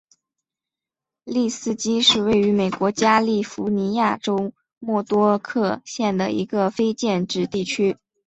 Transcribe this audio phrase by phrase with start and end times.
[1.25, 7.99] 利斯基是位于美国加利福尼亚州莫多克县的一个非建制地区。